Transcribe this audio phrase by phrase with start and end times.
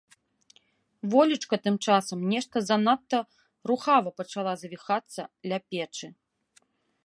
[1.11, 3.19] Волечка тым часам нешта занадта
[3.73, 5.21] рухава пачала завіхацца
[5.53, 6.07] ля печы.